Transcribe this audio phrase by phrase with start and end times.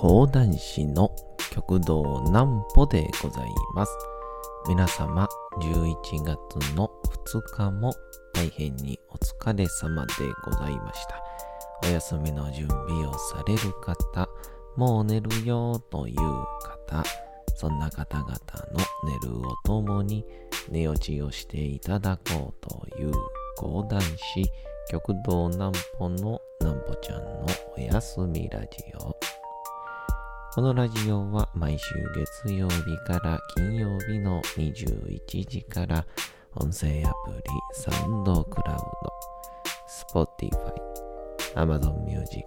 [0.00, 1.10] 講談師の
[1.50, 3.92] 極道南歩でございます。
[4.68, 5.26] 皆様、
[5.60, 6.88] 11月の
[7.26, 7.92] 2日も
[8.32, 10.12] 大変にお疲れ様で
[10.44, 11.20] ございました。
[11.82, 14.28] お休みの準備をされる方、
[14.76, 17.02] もう寝るよという方、
[17.56, 18.38] そんな方々の
[19.02, 20.24] 寝るをともに
[20.70, 23.12] 寝落ちをしていただこうという
[23.56, 24.48] 講談師、
[24.92, 27.46] 極道南歩の南歩ちゃんの
[27.76, 29.17] おやすみラジオ。
[30.58, 31.94] このラジオは毎週
[32.42, 36.04] 月曜日から金曜日の21時から
[36.56, 37.42] 音声アプリ
[37.74, 38.76] サウンドクラウ
[40.12, 40.50] ド、Spotify、
[41.54, 42.42] Amazon Music、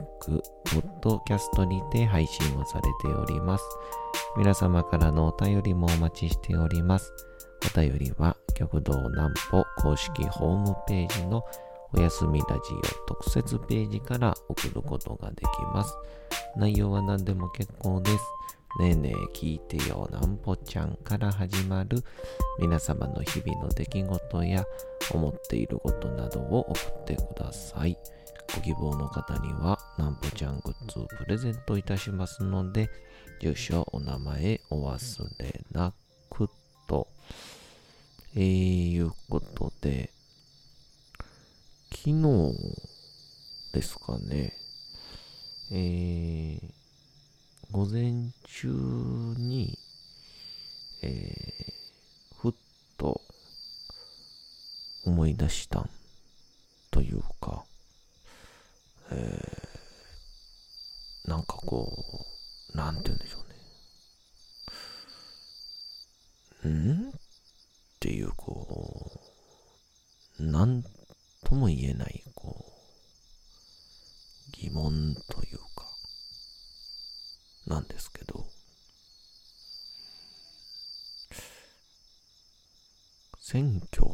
[1.01, 3.63] Podcast にて配信をされております。
[4.35, 7.13] 皆様からのお便りもお待ちしております。
[7.73, 11.45] お便りは極道南歩公式ホームページの
[11.93, 15.93] おやすみラジオ特設ページから送ることができます。
[16.55, 18.17] 内容は何でも結構です。
[18.79, 22.01] ねえねえ聞いてよなんぽちゃんから始まる
[22.59, 24.63] 皆様の日々の出来事や
[25.11, 27.97] 思っていることなどを送ってください。
[28.55, 32.89] ご希望の方にはなんぽちゃんグッズをプレゼントいたしますので、
[33.41, 35.93] 住所、お名前お忘れな
[36.29, 36.49] く
[36.87, 37.07] と。
[38.35, 40.09] えー、いうことで、
[42.03, 42.55] 昨日
[43.73, 44.57] ですかね、
[45.71, 46.59] えー、
[47.69, 48.69] 午前中
[49.37, 49.77] に、
[51.03, 52.53] えー、ふっ
[52.97, 53.21] と
[55.05, 55.87] 思い出した
[56.89, 57.65] というか、
[59.11, 62.25] えー、なんかこ
[62.73, 63.37] う、なんて言うんでしょ
[66.65, 66.73] うね。
[66.73, 67.09] ん？
[67.09, 67.13] っ
[67.99, 69.21] ていう、こ
[70.39, 70.83] う、なん
[71.51, 72.65] とも言えない、こ
[74.47, 75.85] う、疑問というか、
[77.67, 78.45] なんですけど、
[83.37, 84.07] 選挙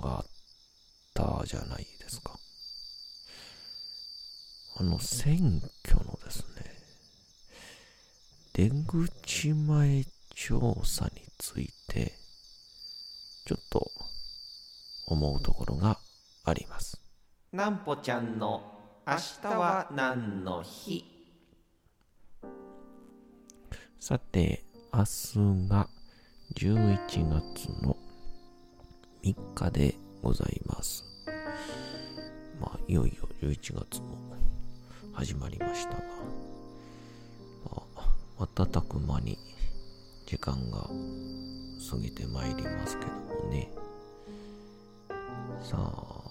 [0.00, 0.26] があっ
[1.12, 2.38] たじゃないですか。
[4.76, 6.72] あの選挙のですね、
[8.52, 10.04] 出口前
[10.36, 12.12] 調査について、
[13.44, 13.90] ちょっと
[15.06, 15.98] 思うところが
[16.50, 17.00] あります。
[17.52, 18.62] なんぽちゃんの
[19.06, 21.04] 明日は何の日？
[23.98, 25.88] さて、明日が
[26.54, 26.98] 11
[27.28, 27.96] 月の
[29.22, 31.04] 3日でございます。
[32.60, 34.16] まあ、いよいよ11月も
[35.12, 35.98] 始まりましたが、
[37.68, 37.82] ま
[38.38, 39.38] あ、瞬く間に
[40.26, 40.88] 時間が
[41.90, 43.12] 過ぎてまいりますけど
[43.44, 43.70] もね。
[45.62, 46.25] さあ、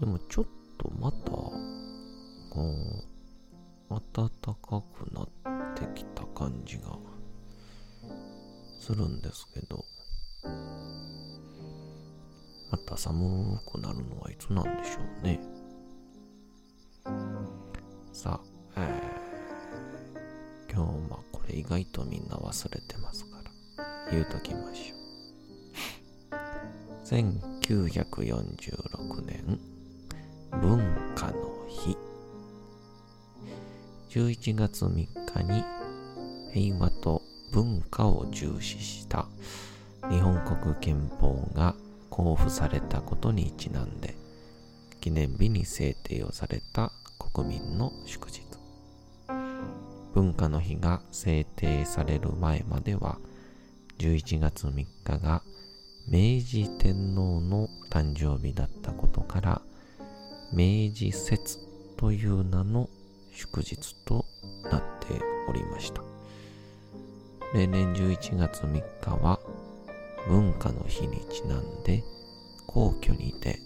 [0.00, 0.46] でもちょっ
[0.76, 1.54] とまた、こ
[2.54, 2.58] う、
[3.88, 5.28] 暖かくなっ
[5.74, 6.98] てきた感じが
[8.78, 9.86] するんですけど、
[12.70, 15.40] また寒くなるのはいつなんでしょうね。
[18.12, 18.38] さ
[18.74, 23.38] あ、えー、今日はこれ意外とみんな忘れてますか
[23.78, 24.96] ら、言うときましょう。
[27.62, 29.58] 1946年
[30.62, 30.78] 文
[31.14, 31.34] 化の
[31.68, 31.96] 日。
[34.10, 35.08] 11月3日
[35.42, 35.64] に
[36.52, 37.22] 平和と
[37.52, 39.26] 文化を重視した
[40.10, 41.74] 日本国憲法が
[42.08, 44.14] 公布されたことにちなんで
[45.00, 48.42] 記念日に制定をされた国民の祝日。
[50.14, 53.18] 文化の日が制定される前までは
[53.98, 54.86] 11月3日
[55.18, 55.42] が
[56.08, 59.62] 明治天皇の誕生日だったことから
[60.52, 61.58] 明治節
[61.96, 62.88] という名の
[63.32, 64.24] 祝日と
[64.70, 66.02] なっておりました。
[67.54, 69.38] 例年11月3日は
[70.28, 72.02] 文化の日にちなんで
[72.66, 73.60] 皇居にて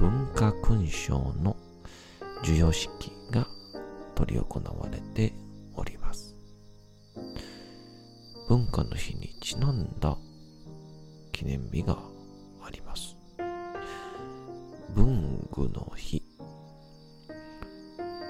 [0.00, 1.56] 文化勲章の
[2.40, 3.46] 授与式が
[4.18, 5.32] 執り行われて
[5.74, 6.34] おります。
[8.48, 10.16] 文化の日にちなんだ
[11.32, 11.98] 記念日が
[12.62, 13.16] あります。
[14.94, 16.22] 文具の日。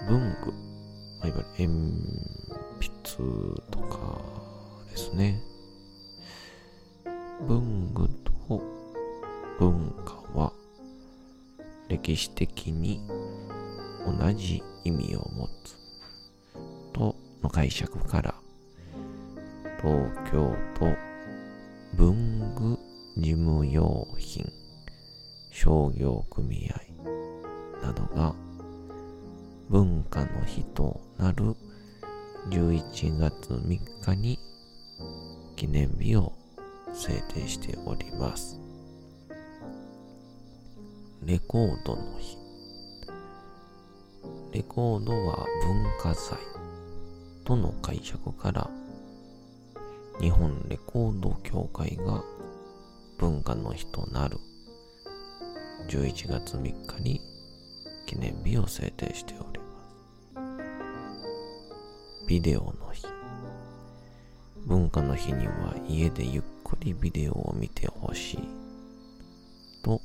[0.09, 0.53] 文具、
[1.19, 1.97] まあ、いわゆる鉛
[2.81, 4.21] 筆とか
[4.89, 5.43] ですね。
[7.49, 8.09] 文具
[8.49, 8.63] と
[9.59, 10.53] 文化は
[11.89, 13.01] 歴史的に
[14.07, 15.77] 同じ意味を持つ。
[16.93, 18.35] との解釈から
[19.83, 20.95] 東京都
[21.97, 22.79] 文具
[23.17, 24.49] 事務用品
[25.51, 26.96] 商業組合
[27.87, 28.35] などが
[29.71, 31.55] 文化の日となる
[32.51, 34.39] 11月3日に
[35.55, 36.33] 記念日を
[36.93, 38.59] 制定しております。
[41.25, 42.37] レコードの日。
[44.53, 46.39] レコードは文化財
[47.45, 48.69] との解釈から
[50.21, 52.25] 日本レコード協会が
[53.19, 54.39] 文化の日となる
[55.89, 57.36] 11月3日に
[58.07, 60.47] 記念日を制定しております。
[62.29, 63.07] ビデオの日。
[64.65, 68.39] 文化の日には家でゆっくりビデオを見てほしい。
[69.83, 70.01] と、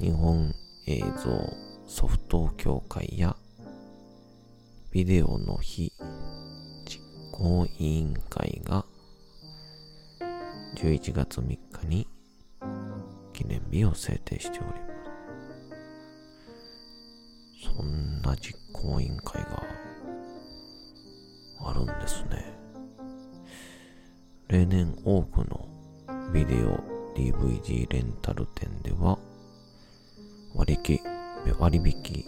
[0.00, 0.54] 日本
[0.86, 1.52] 映像
[1.86, 3.36] ソフト協会や
[4.90, 5.92] ビデオの日
[6.86, 7.00] 実
[7.32, 8.84] 行委員会が
[10.76, 12.08] 11月3日に
[13.32, 14.87] 記念日を制定しております。
[17.78, 19.62] そんな実行委員会が
[21.64, 22.58] あるんですね。
[24.48, 25.68] 例年多くの
[26.34, 26.80] ビデオ
[27.14, 29.16] DVD レンタル店では
[30.56, 30.98] 割引
[31.60, 32.24] 割引キ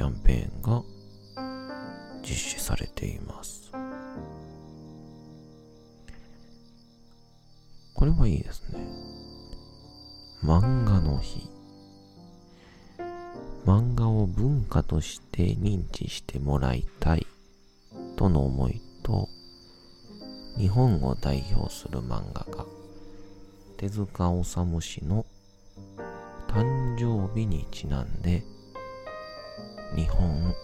[0.00, 0.82] ャンペーンが
[2.20, 3.72] 実施されています。
[7.94, 8.78] これはいいですね。
[10.44, 11.55] 漫画の日。
[13.66, 17.26] 漫画を文化として認知してもらいたい
[18.14, 19.28] との思いと、
[20.56, 22.64] 日本を代表する漫画家、
[23.76, 25.26] 手塚治虫氏の
[26.46, 28.44] 誕生日にちなんで、
[29.96, 30.54] 日本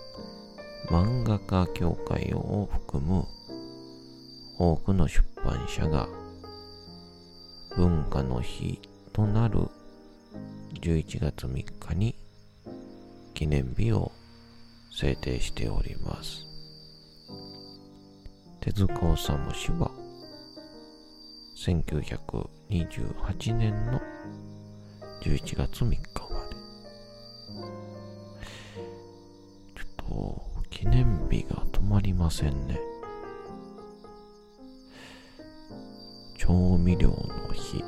[0.88, 3.26] 漫画家協会を含む
[4.60, 6.08] 多くの出版社が
[7.76, 8.80] 文化の日
[9.12, 9.66] となる
[10.80, 12.21] 11月3日に
[13.42, 14.12] 記念日を
[14.92, 16.46] 制定しております。
[18.60, 19.90] 手塚治虫氏は
[21.56, 24.00] 1928年の
[25.22, 26.02] 11月3日まで。
[29.74, 30.40] ちょっと、
[30.70, 32.78] 記念日が止まりませんね。
[36.38, 37.82] 調味料の日。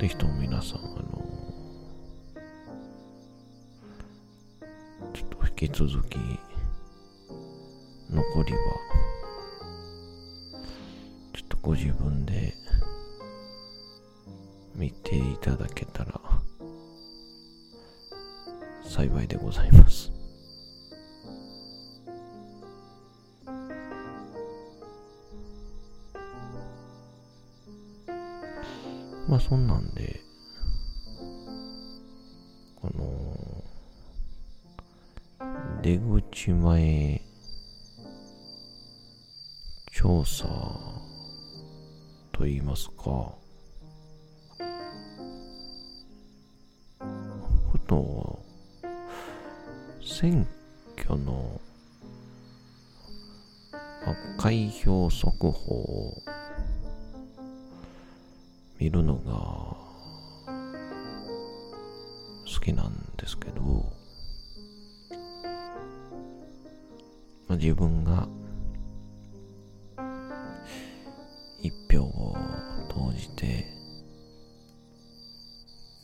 [0.00, 1.02] ぜひとも皆さん、あの、
[5.12, 6.18] ちょっと引き続き、
[8.10, 8.58] 残りは、
[11.34, 12.54] ちょっとご自分で
[14.74, 16.20] 見ていただけたら
[18.84, 20.17] 幸いでございます。
[29.28, 30.20] まあそんなんで、
[32.80, 33.36] この、
[35.82, 37.20] 出口前
[39.92, 40.46] 調査
[42.32, 43.38] と言いますか、こ
[47.86, 48.42] と
[50.02, 50.46] 選
[50.96, 51.60] 挙の、
[54.38, 56.22] 開票速報を
[58.78, 59.32] 見るのが
[62.46, 63.60] 好きなんですけど、
[67.48, 68.28] まあ、自分が
[71.60, 72.36] 一票を
[72.88, 73.66] 投じて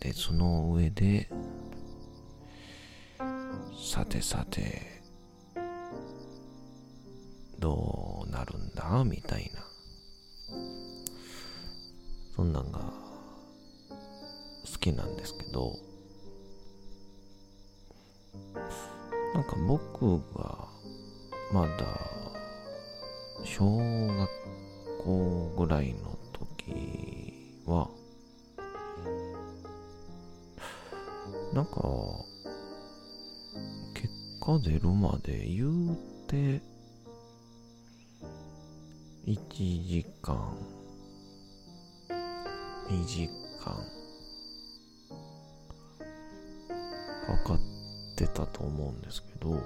[0.01, 1.31] でその上で
[3.77, 5.01] さてさて
[7.61, 9.05] どうなるんだ？
[9.05, 9.64] みたいな
[12.35, 15.77] そんなんが好きなんですけど
[19.35, 20.69] なんか僕が
[21.53, 21.87] まだ
[23.45, 24.29] 小学
[25.05, 27.89] 校ぐらいの時は
[31.53, 31.73] なんか
[33.95, 34.09] 結
[34.41, 36.61] 果出るまで言うて
[39.25, 40.57] 1時間
[42.89, 43.29] 2時
[43.61, 43.75] 間。
[47.27, 47.61] かかっ
[48.17, 49.59] てたと思うんですけど。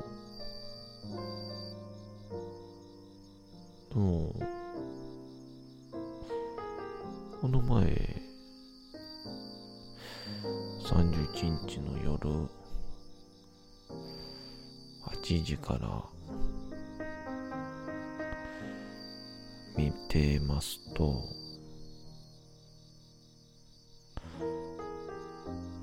[3.91, 4.35] でも
[7.41, 7.85] この前、
[10.83, 12.49] 31日の夜、
[15.07, 16.05] 8時から
[19.77, 21.23] 見てますと、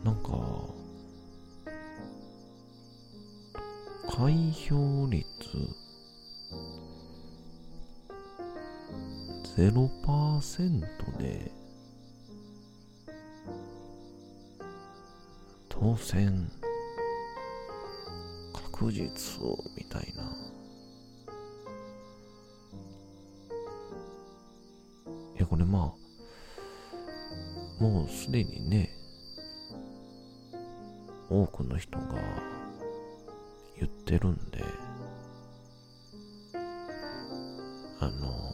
[0.06, 0.30] なんか、
[4.16, 5.26] 開票率
[9.58, 11.52] 0%で
[15.70, 16.52] 当選
[18.54, 19.42] 確実
[19.76, 20.24] みたいな。
[25.36, 25.96] いや、これま
[27.80, 28.85] あ、もうすでにね、
[34.16, 34.64] てるんで、
[38.00, 38.54] あの、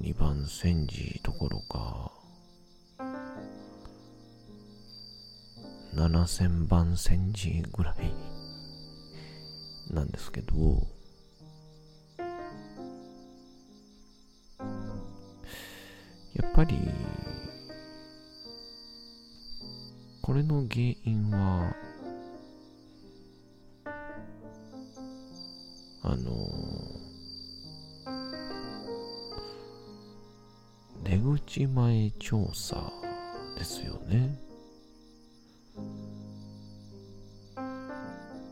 [0.00, 2.10] 2番煎じどころか、
[5.94, 8.14] 7000番煎じぐらい
[9.92, 10.54] なんですけど、
[16.34, 16.78] やっぱり、
[20.22, 21.87] これの原因は、
[26.10, 26.50] あの、
[31.04, 32.90] 出口前調査
[33.58, 34.40] ですよね。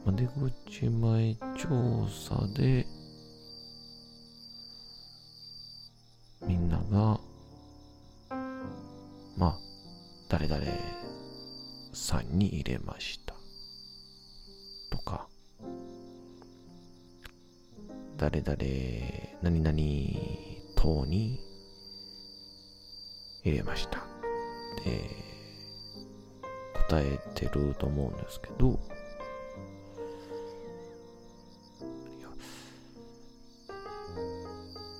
[0.06, 2.86] 出口前調査で、
[6.46, 7.18] みんなが、
[9.38, 9.58] まあ、
[10.28, 10.62] 誰々
[11.94, 13.35] さんに入れました。
[18.16, 18.56] 誰々、
[19.42, 19.76] 何々
[20.74, 21.38] 党に
[23.44, 24.04] 入れました。
[24.84, 25.10] で、
[26.88, 28.78] 答えてると思うんですけど、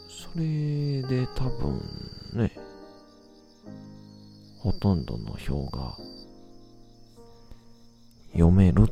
[0.09, 1.81] それで多分
[2.35, 2.53] ね、
[4.59, 5.97] ほとんどの票が
[8.33, 8.89] 読めるっ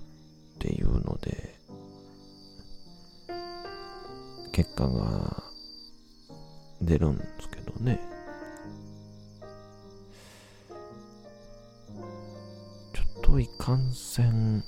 [13.55, 14.65] っといかんせん、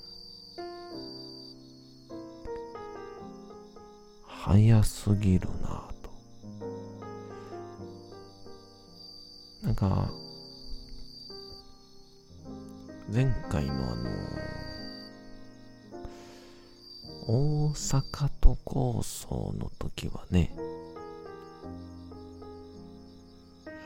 [4.26, 6.11] 早すぎるなと。
[9.62, 10.11] なんか、
[13.12, 14.11] 前回のあの、
[17.28, 20.52] 大阪都構想の時はね、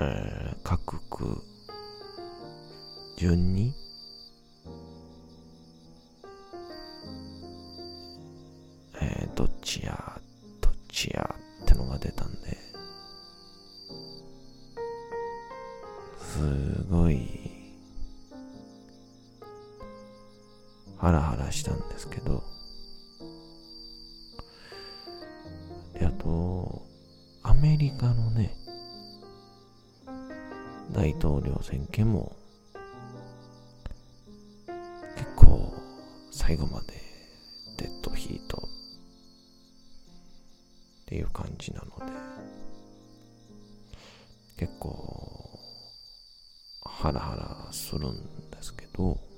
[0.00, 1.42] えー各区
[3.16, 3.70] 順に
[27.61, 28.55] メリカのね
[30.93, 32.35] 大統領選挙も
[35.17, 35.73] 結構
[36.31, 36.95] 最後まで
[37.76, 38.59] デッドヒート。
[41.02, 42.12] っていう感じなので
[44.57, 45.59] 結構
[46.85, 49.29] ハラハラするんですけど。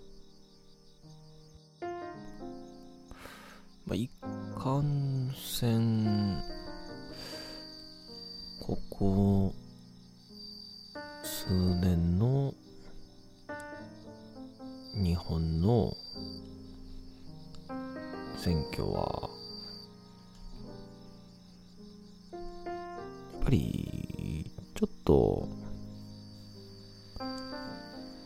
[23.53, 25.49] りちょっと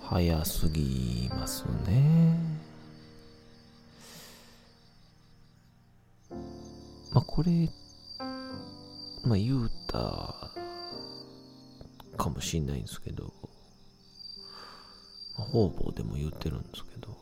[0.00, 2.38] 早すぎますね。
[7.12, 7.68] まあこれ、
[9.24, 10.52] まあ言うた
[12.16, 13.32] かもしんないんですけど、
[15.36, 17.16] まあ、方々でも言ってるんですけど、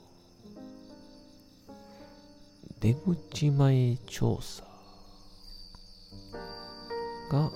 [2.80, 4.62] 出口前調査
[7.30, 7.50] が、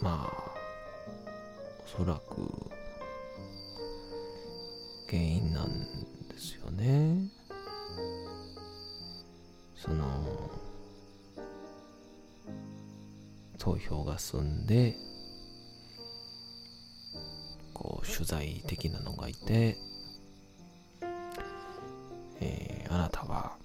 [0.00, 0.52] まあ、
[1.84, 2.48] おそらく
[5.08, 5.68] 原因なん
[6.28, 7.16] ですよね。
[9.74, 10.50] その、
[13.58, 14.96] 投票が済んで
[17.78, 19.78] こう、取材的なのがいて、
[22.40, 23.56] えー、あなたは、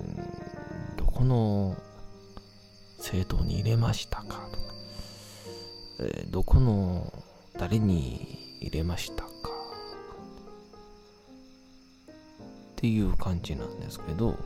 [0.00, 1.76] うんどこの
[3.14, 4.74] 政党に入れましたかとか、
[6.00, 7.12] えー、どこの
[7.56, 9.30] 誰に入れましたか？
[12.08, 12.10] っ
[12.74, 14.36] ていう感じなんですけど、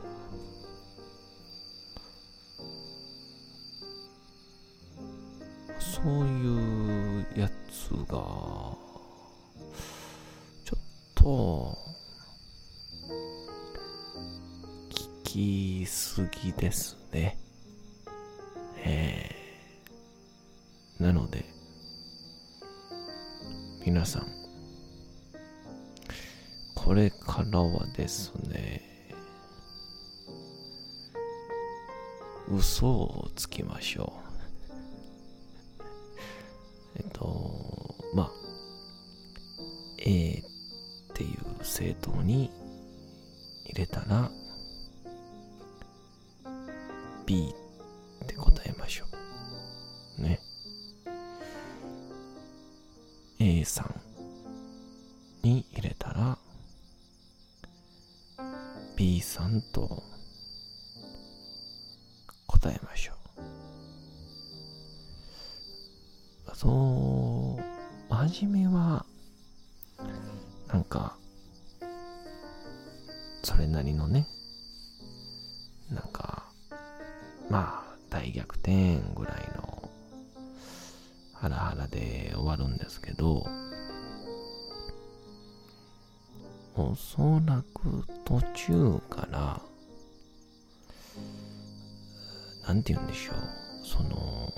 [5.79, 8.17] そういうやつが、
[10.63, 10.79] ちょっ
[11.15, 11.75] と、
[15.23, 17.38] 聞きすぎですね。
[23.89, 24.27] 皆さん、
[26.75, 28.83] これからはですね、
[32.47, 34.13] 嘘をつきましょ
[36.93, 36.99] う。
[37.01, 38.31] えっと、まあ、
[40.05, 40.43] A っ
[41.15, 42.51] ていう政党に
[43.65, 44.29] 入れたら、
[47.25, 47.55] B
[73.49, 74.27] それなりのね、
[75.89, 76.43] なんか、
[77.49, 79.89] まあ、大逆転ぐらいの、
[81.33, 83.47] ハラハラで終わるんですけど、
[86.75, 89.59] おそらく途中から、
[92.67, 93.35] なんて言うんでしょう、
[93.83, 94.53] その、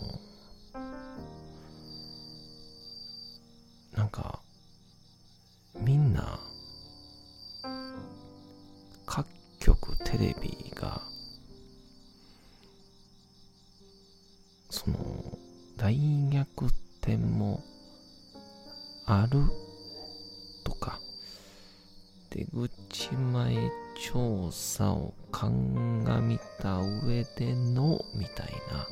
[25.49, 28.87] 鑑みた上での、みたいな、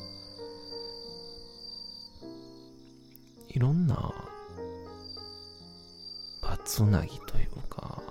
[3.49, 4.13] いろんな
[6.69, 8.01] つなぎというか、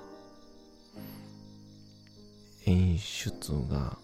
[2.67, 3.31] 演出
[3.71, 3.97] が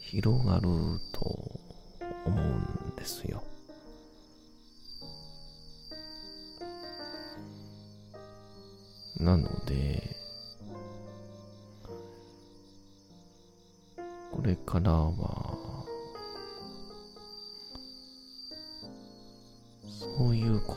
[0.00, 0.62] 広がる
[1.12, 1.24] と
[2.26, 3.42] 思うんですよ。
[9.18, 10.17] なので、
[14.30, 15.84] これからは、
[19.82, 20.76] そういうこ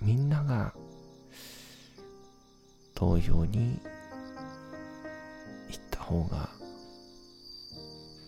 [0.00, 0.72] う、みんなが
[2.94, 3.80] 投票に
[5.68, 6.48] 行った方が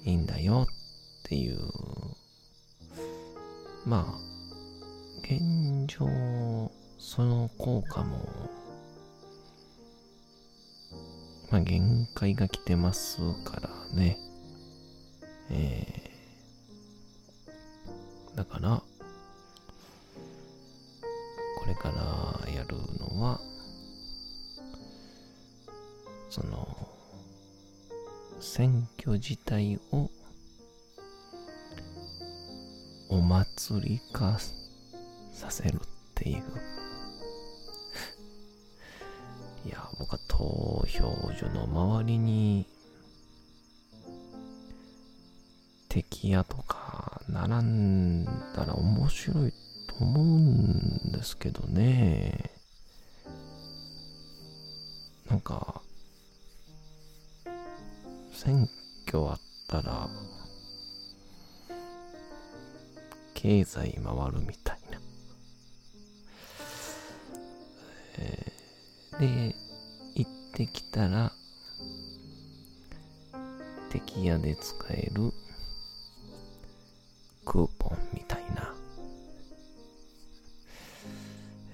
[0.05, 1.59] いいんだよっていう、
[3.87, 4.19] まあ、
[5.23, 5.41] 現
[5.87, 6.07] 状、
[6.99, 8.19] その効果も、
[11.51, 14.19] まあ限界が来てますからね。
[15.51, 18.85] えー、だから、こ
[21.67, 23.41] れからやるのは、
[26.29, 26.69] その、
[28.41, 30.11] 選挙自体を
[33.09, 34.39] お祭り化
[35.33, 35.81] させる
[41.38, 42.66] 票所の周りに
[45.88, 49.53] 敵屋とか並んだら面白い
[49.87, 52.51] と思うんですけどね。
[55.31, 55.83] なんか、
[58.33, 58.68] 選
[59.07, 60.09] 挙あったら、
[63.35, 65.01] 経済回るみたいな。
[68.18, 69.68] えー、で、
[70.59, 71.31] てきたら、
[73.90, 75.33] 敵屋で使える
[77.44, 78.75] クーポンみたいな。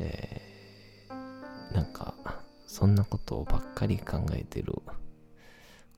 [0.01, 2.13] えー、なんか、
[2.67, 4.75] そんなことばっかり考えてる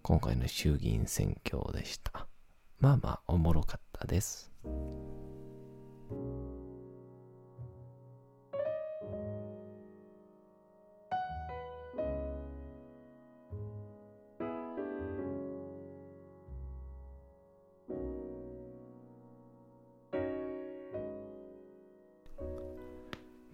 [0.02, 2.28] 今回の衆議院選挙でした。
[2.78, 4.52] まあまあ、おもろかったです。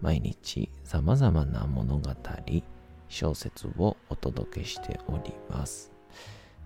[0.00, 2.10] 毎日様々な物語、
[3.08, 5.92] 小説をお届けしております。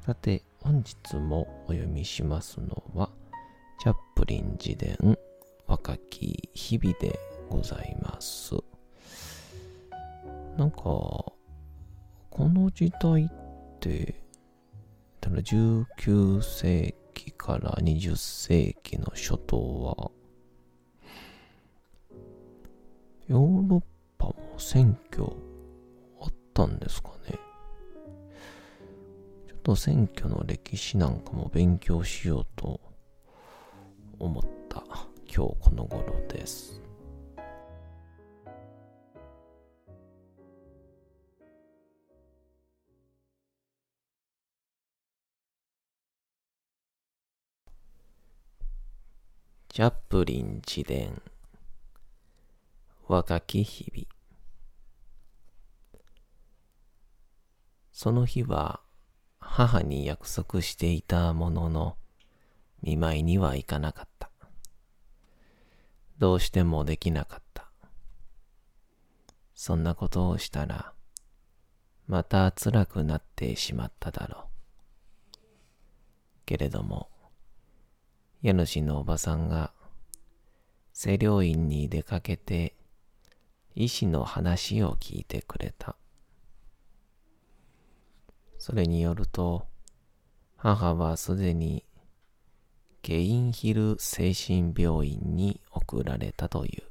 [0.04, 3.10] さて、本日もお読みしますのは、
[3.80, 5.18] チャップリン自伝
[5.66, 7.18] 若き日々で
[7.48, 8.54] ございます。
[10.56, 11.32] なんか、こ
[12.38, 14.20] の時代って、
[15.20, 20.21] 19世紀から20世紀の初頭は、
[23.28, 23.82] ヨーロッ
[24.18, 25.24] パも選挙
[26.20, 27.38] あったんですかね。
[29.46, 32.80] ちょっと選挙の歴史なんかも勉強しようと
[34.18, 34.84] 思った。
[35.34, 36.82] 今日この頃です。
[49.70, 51.22] チャップリン自伝。
[53.08, 54.06] 若き日々。
[57.92, 58.80] その日は
[59.38, 61.96] 母に約束していたものの
[62.82, 64.30] 見舞いには行かなかった。
[66.18, 67.68] どうしてもできなかった。
[69.54, 70.92] そんなことをしたら
[72.06, 74.42] また辛くなってしまっただろう。
[76.46, 77.08] けれども
[78.42, 79.72] 家主のおばさんが
[80.94, 82.74] 清涼院に出かけて
[83.74, 85.96] 医師の話を聞いてくれた。
[88.58, 89.66] それによると、
[90.56, 91.84] 母はすでに
[93.02, 96.82] ケインヒル精神病院に送られたという。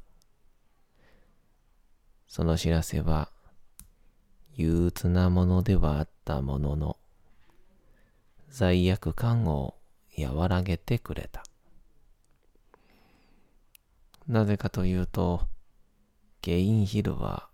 [2.28, 3.30] その知らせは
[4.56, 6.98] 憂鬱なものではあったものの、
[8.50, 9.76] 罪悪感を
[10.18, 11.44] 和らげてくれた。
[14.28, 15.48] なぜかというと、
[16.42, 17.50] ゲインヒルは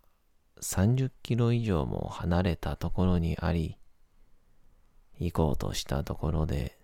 [0.62, 3.78] 30キロ以上も離れたところにあり、
[5.20, 6.78] 行こうとしたところで、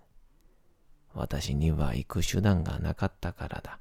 [1.14, 3.80] 私には行く手段がなかったからだ。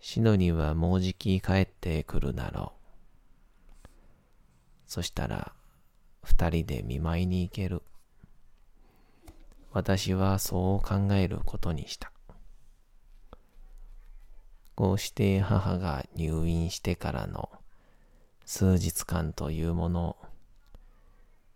[0.00, 2.72] シドニはもうじき帰ってくるだろ
[3.84, 3.88] う。
[4.86, 5.52] そしたら、
[6.24, 7.82] 二人で見舞いに行ける。
[9.72, 12.10] 私はそう考えることにした。
[14.80, 17.50] こうして母が入院してからの
[18.46, 20.16] 数日間というもの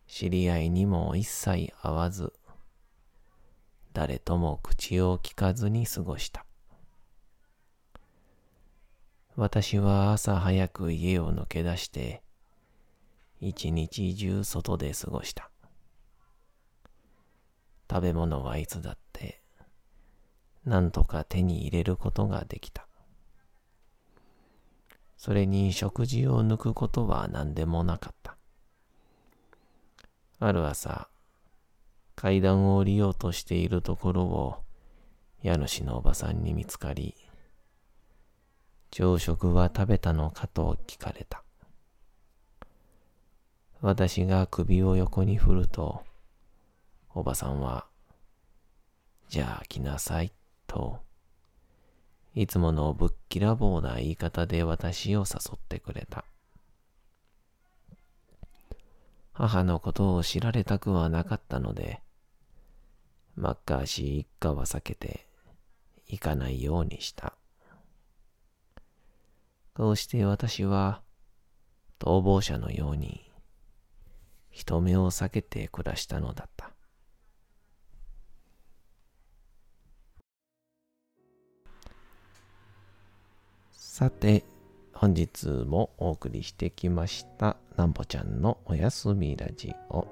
[0.06, 2.34] 知り合いにも一切会わず、
[3.94, 6.44] 誰とも口を聞かずに過ごした。
[9.36, 12.20] 私は朝早く家を抜け出して、
[13.40, 15.50] 一日中外で過ごした。
[17.90, 19.40] 食べ物はいつだって、
[20.66, 22.86] なんとか手に入れることができた。
[25.24, 28.36] それに食事を抜くことは何でもなかった。
[30.38, 31.08] ある朝、
[32.14, 34.56] 階段を降りようとしているところを
[35.42, 37.14] 家主のおばさんに見つかり、
[38.90, 40.46] 朝食は食べたのか？
[40.46, 41.42] と聞かれた。
[43.80, 46.04] 私が首を横に振ると、
[47.14, 47.86] おばさんは、
[49.30, 50.34] じゃあ来なさい、
[50.66, 50.98] と
[52.34, 56.24] いつものぶっきらぼうな言い方で私を誘ってくれた。
[59.32, 62.02] 母のことを知られたくはなかったので、
[63.36, 65.28] マッカーシー一家は避けて
[66.06, 67.36] 行かないようにした。
[69.74, 71.02] こうして私は
[72.00, 73.32] 逃亡者のように
[74.50, 76.73] 人目を避けて暮らしたのだった。
[83.94, 84.44] さて、
[84.92, 90.04] 本日もお送りしてきました、なんぽちゃんのおやすみラジオ。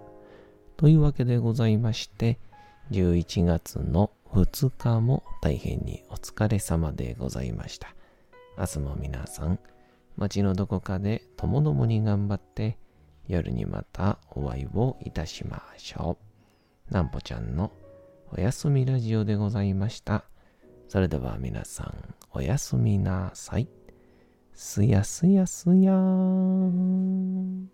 [0.76, 2.38] というわけでございまして、
[2.92, 7.88] 11月の2日も大変にお疲れ様でございました。
[8.56, 9.58] 明日も皆さん、
[10.16, 12.78] 街のどこかでともどもに頑張って、
[13.26, 16.16] 夜にまたお会いをいたしましょ
[16.88, 16.94] う。
[16.94, 17.72] なんぽちゃんの
[18.30, 20.22] おやすみラジオでございました。
[20.92, 23.66] それでは皆さん、おやすみなさい。
[24.52, 27.70] すやすやすやーん。